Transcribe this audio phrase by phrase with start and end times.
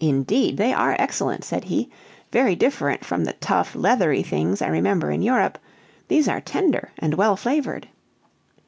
[0.00, 1.88] "Indeed, they are excellent," said he;
[2.32, 5.56] "very different from the tough, leathery things I remember in Europe;
[6.08, 7.86] these are tender and well flavored."